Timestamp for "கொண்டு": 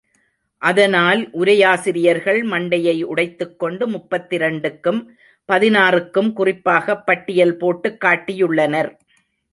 3.59-3.89